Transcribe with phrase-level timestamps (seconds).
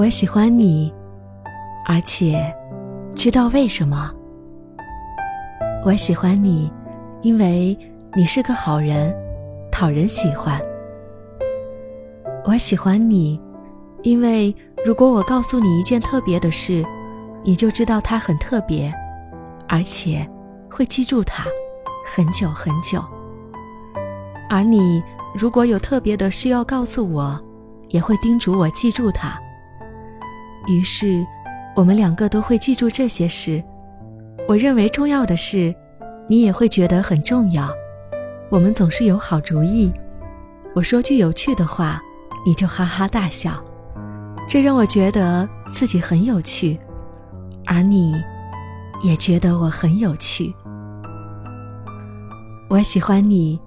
[0.00, 0.90] 我喜欢你，
[1.84, 2.42] 而且
[3.14, 4.10] 知道为什么。
[5.84, 6.72] 我喜欢你，
[7.20, 7.78] 因为
[8.16, 9.14] 你是个好人，
[9.70, 10.58] 讨人喜欢。
[12.46, 13.38] 我喜欢你，
[14.00, 14.56] 因为
[14.86, 16.82] 如果我告诉你一件特别的事，
[17.44, 18.90] 你就知道它很特别，
[19.68, 20.26] 而且
[20.70, 21.44] 会记住它
[22.06, 23.04] 很久很久。
[24.48, 25.02] 而你
[25.34, 27.38] 如果有特别的事要告诉我，
[27.90, 29.38] 也会叮嘱我记住它。
[30.66, 31.24] 于是，
[31.74, 33.62] 我们两个都会记住这些事。
[34.48, 35.74] 我认为重要的事。
[36.28, 37.68] 你也会觉得很重要，
[38.50, 39.92] 我们总是有好主意。
[40.76, 42.00] 我说句有趣的话，
[42.46, 43.60] 你就哈哈大笑，
[44.48, 46.78] 这让我觉得自己很有趣，
[47.66, 48.14] 而你，
[49.02, 50.54] 也觉得我很有趣。
[52.68, 53.60] 我喜欢你，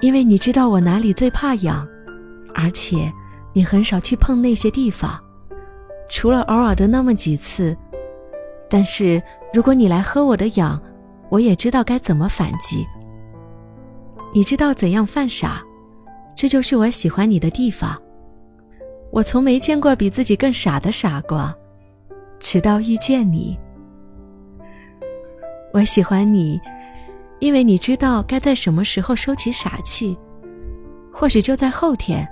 [0.00, 1.86] 因为你知道我哪里最怕痒，
[2.56, 3.08] 而且
[3.52, 5.22] 你很少去碰那些地方，
[6.08, 7.76] 除了偶尔的那么几次。
[8.68, 10.80] 但是如果你来喝我的氧，
[11.28, 12.86] 我也知道该怎么反击。
[14.32, 15.62] 你知道怎样犯傻，
[16.34, 18.00] 这就是我喜欢你的地方。
[19.12, 21.54] 我从没见过比自己更傻的傻瓜，
[22.40, 23.56] 直到遇见你。
[25.72, 26.60] 我喜欢你，
[27.38, 30.16] 因为你知道该在什么时候收起傻气。
[31.12, 32.26] 或许就在后天，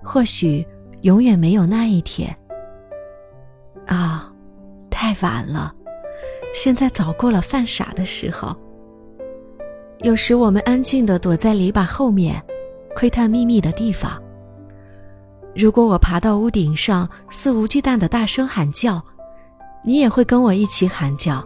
[0.00, 0.64] 或许
[1.00, 2.32] 永远没有那一天。
[3.86, 4.32] 啊，
[4.90, 5.74] 太晚了。
[6.54, 8.56] 现在早过了犯傻的时候。
[10.00, 12.42] 有时我们安静的躲在篱笆后面，
[12.96, 14.20] 窥探秘密的地方。
[15.54, 19.00] 如果我爬到屋顶上，肆无忌惮的大声喊叫，
[19.84, 21.44] 你也会跟我一起喊叫。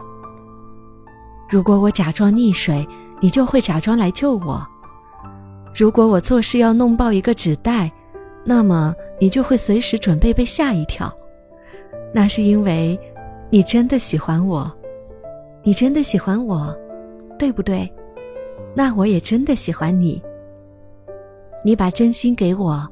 [1.49, 2.87] 如果我假装溺水，
[3.19, 4.65] 你就会假装来救我。
[5.75, 7.91] 如果我做事要弄爆一个纸袋，
[8.43, 11.13] 那么你就会随时准备被吓一跳。
[12.13, 12.99] 那是因为，
[13.49, 14.71] 你真的喜欢我。
[15.63, 16.75] 你真的喜欢我，
[17.37, 17.91] 对不对？
[18.73, 20.21] 那我也真的喜欢你。
[21.63, 22.87] 你把真心给我，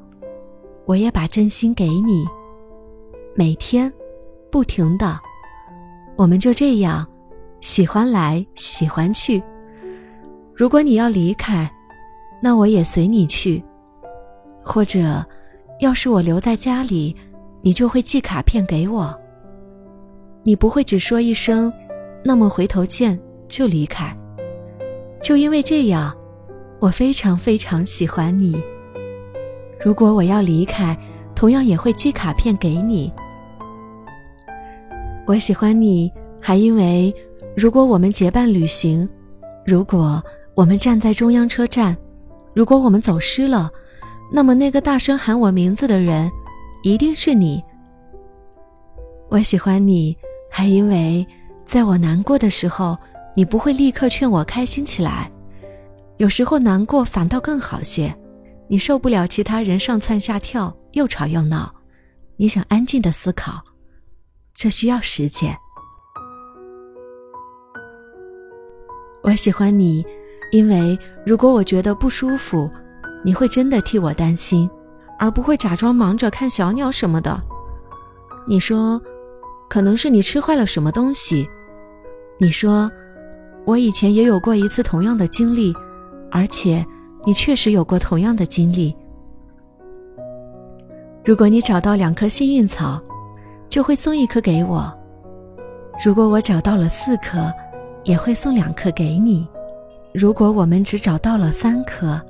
[0.84, 2.26] 我也把真心给你。
[3.34, 3.90] 每天，
[4.50, 5.18] 不停的，
[6.16, 7.06] 我们就这样，
[7.60, 9.42] 喜欢来，喜欢去。
[10.54, 11.70] 如果你要离开，
[12.42, 13.62] 那我也随你去。
[14.62, 15.24] 或者，
[15.80, 17.16] 要是我留在家里，
[17.66, 19.12] 你就会寄卡片给我。
[20.44, 21.72] 你不会只说一声。
[22.24, 23.18] 那么回头见
[23.48, 24.16] 就离开，
[25.20, 26.16] 就因为这样，
[26.78, 28.62] 我非常非常喜欢你。
[29.84, 30.96] 如果我要离开，
[31.34, 33.12] 同样也会寄卡片给你。
[35.26, 37.12] 我喜欢你，还因为
[37.56, 39.08] 如果我们结伴旅行，
[39.64, 40.22] 如果
[40.54, 41.96] 我们站在中央车站，
[42.54, 43.68] 如果我们走失了，
[44.32, 46.30] 那么那个大声喊我名字的人，
[46.86, 47.60] 一定是你。
[49.28, 50.16] 我喜欢你，
[50.48, 51.26] 还因为。
[51.64, 52.96] 在我难过的时候，
[53.34, 55.28] 你不会立刻劝我开心起来，
[56.18, 58.16] 有时候难过反倒更好些。
[58.68, 61.74] 你受不了其他人上蹿下跳，又吵又闹，
[62.36, 63.60] 你想安静的思考，
[64.54, 65.58] 这需要时间。
[69.24, 70.06] 我喜欢你，
[70.52, 70.96] 因为
[71.26, 72.70] 如果我觉得不舒服，
[73.24, 74.70] 你会真的替我担心，
[75.18, 77.40] 而不会假装忙着看小鸟什么的。
[78.46, 79.00] 你说，
[79.68, 81.48] 可能是你吃坏了什么东西。
[82.38, 82.90] 你说，
[83.64, 85.74] 我以前也有过一次同样的经历，
[86.30, 86.84] 而且
[87.24, 88.94] 你确实有过同样的经历。
[91.24, 93.02] 如果你找到两颗幸运草，
[93.68, 94.88] 就会送一颗给我；
[96.04, 97.52] 如果我找到了四颗，
[98.04, 99.44] 也会送两颗给你；
[100.14, 102.20] 如果我们只找到了三颗，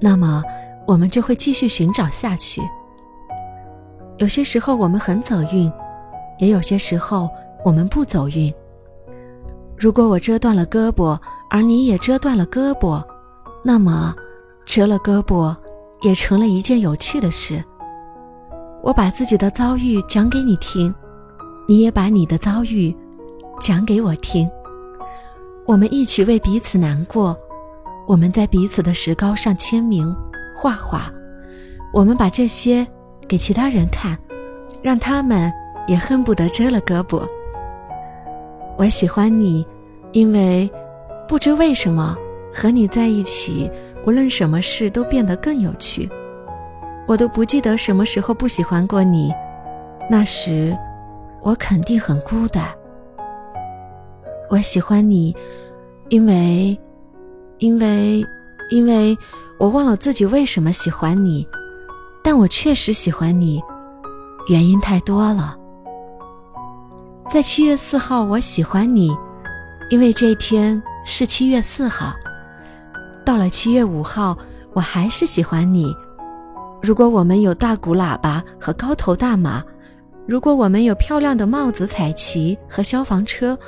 [0.00, 0.42] 那么
[0.90, 2.60] 我们就会继续寻找下去。
[4.18, 5.72] 有些时候我们很走运，
[6.40, 7.30] 也有些时候
[7.64, 8.52] 我们不走运。
[9.78, 11.16] 如果我折断了胳膊，
[11.48, 13.00] 而你也折断了胳膊，
[13.62, 14.12] 那么，
[14.66, 15.56] 折了胳膊
[16.02, 17.64] 也成了一件有趣的事。
[18.82, 20.92] 我把自己的遭遇讲给你听，
[21.68, 22.92] 你也把你的遭遇
[23.60, 24.50] 讲给我听。
[25.66, 27.38] 我们一起为彼此难过，
[28.08, 30.12] 我们在彼此的石膏上签名、
[30.60, 31.10] 画画，
[31.90, 32.86] 我们把这些
[33.26, 34.14] 给其他人看，
[34.82, 35.50] 让他们
[35.86, 37.26] 也恨不得折了胳膊。
[38.76, 39.66] 我喜欢你，
[40.12, 40.70] 因为
[41.26, 42.14] 不知为什么
[42.52, 43.70] 和你在一起，
[44.06, 46.06] 无论什么事都变得更有趣。
[47.06, 49.32] 我都不记得什么时候不喜欢过你，
[50.10, 50.76] 那时
[51.40, 52.66] 我肯定很孤单。
[54.50, 55.34] 我喜欢你，
[56.10, 56.78] 因为，
[57.60, 58.22] 因为，
[58.68, 59.16] 因为
[59.60, 61.46] 我忘了自己为什么喜欢你，
[62.24, 63.60] 但我确实喜欢你，
[64.48, 65.54] 原因太多了。
[67.30, 69.14] 在七月四号，我喜欢你，
[69.90, 72.14] 因为这天是七月四号。
[73.22, 74.34] 到了七月五号，
[74.72, 75.94] 我还是喜欢你。
[76.80, 79.62] 如果我们有大鼓喇叭和高头大马，
[80.26, 83.58] 如果我们有漂亮的帽子、彩旗和消防车，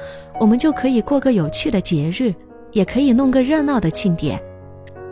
[0.40, 2.34] 我们就可以过个有趣的节日，
[2.70, 4.42] 也可以弄个热闹的庆典。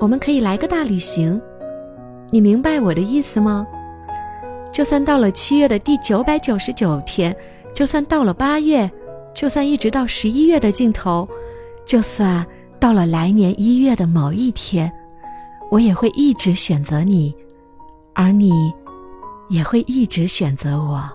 [0.01, 1.41] 我们可以来个大旅行。
[2.31, 3.67] 你明白我的意思吗？
[4.73, 7.37] 就算到了七月的第九百九十九天，
[7.75, 8.91] 就算到了八月，
[9.35, 11.29] 就算一直到十一月的尽头，
[11.85, 12.47] 就算
[12.79, 14.91] 到了来年一月的某一天，
[15.71, 17.35] 我也会一直选择你。
[18.15, 18.73] 而你，
[19.51, 21.09] 也会一直选择我，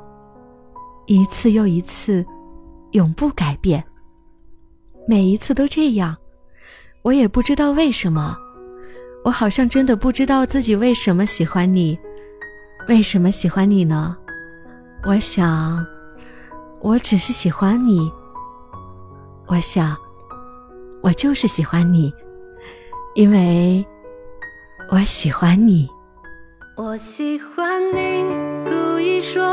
[1.07, 2.23] 一次又一次，
[2.91, 3.83] 永不改变。
[5.07, 6.15] 每一次都这样，
[7.03, 8.35] 我也不知道为什么，
[9.25, 11.97] 我好像真的不知道自己为什么喜欢你。
[12.87, 14.15] 为什么喜欢你呢？
[15.03, 15.83] 我想，
[16.79, 18.07] 我只是喜欢你。
[19.47, 19.97] 我想，
[21.01, 22.13] 我就是喜欢你，
[23.15, 23.83] 因为
[24.91, 25.89] 我喜欢你。
[26.77, 28.23] 我喜欢你，
[28.69, 29.43] 故意说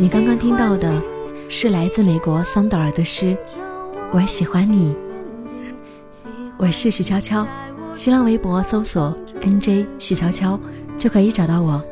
[0.00, 0.90] 你刚刚听到的
[1.46, 3.26] 是来自美国桑德尔的诗
[4.10, 4.94] 《我喜欢你》。
[6.56, 7.46] 我是许悄悄，
[7.94, 10.58] 新浪微博搜索 “nj 许悄悄”
[10.96, 11.84] 就可以找到我，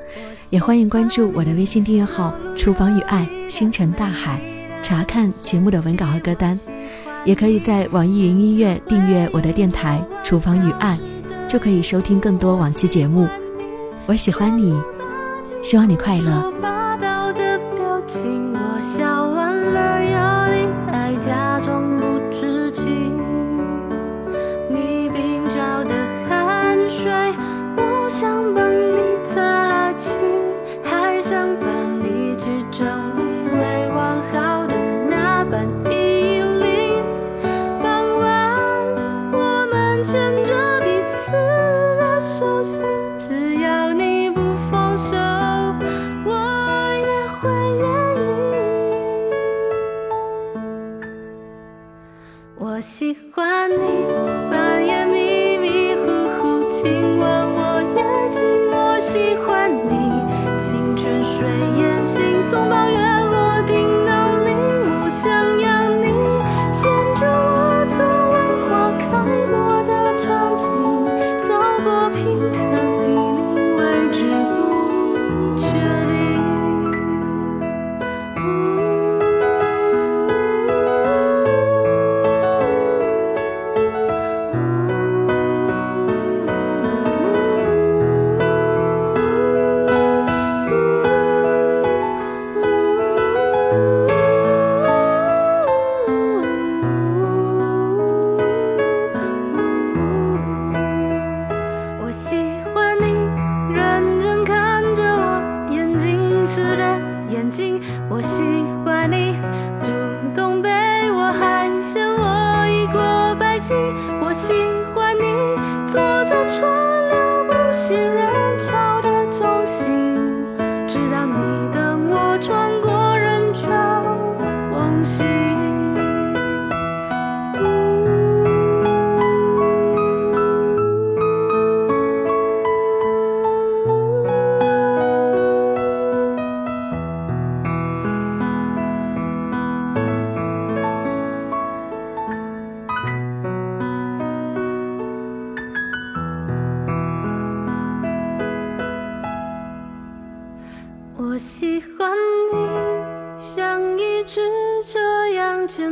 [0.49, 4.41] 也欢迎关注我的微信订阅号“厨房与爱星辰大海”。
[4.81, 6.59] 查看节目的文稿和歌单，
[7.27, 10.99] 也可以在网易云音乐订阅我的电台《厨房与爱》，
[11.47, 13.29] 就可以收听更多往期节目。
[14.07, 14.83] 我喜欢你，
[15.63, 16.51] 希望你快乐。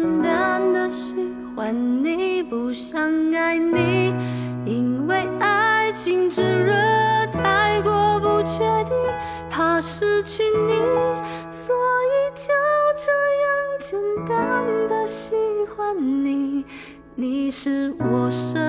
[0.06, 1.16] 简单的喜
[1.56, 3.02] 欢你不想
[3.34, 4.14] 爱你，
[4.64, 6.72] 因为爱情炙热
[7.32, 8.94] 太过不确定，
[9.50, 10.74] 怕失去你，
[11.50, 12.52] 所以就
[12.96, 13.10] 这
[13.42, 15.34] 样简单的喜
[15.76, 16.64] 欢你。
[17.16, 18.65] 你是我生。